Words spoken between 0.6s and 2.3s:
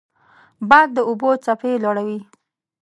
باد د اوبو څپې لوړوي